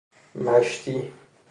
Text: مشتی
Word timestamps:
مشتی 0.35 1.11